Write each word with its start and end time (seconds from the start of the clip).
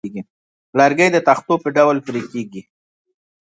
لرګی 0.77 1.09
د 1.13 1.17
تختو 1.27 1.53
په 1.63 1.69
ډول 1.77 1.97
پرې 2.07 2.21
کېږي. 2.31 2.61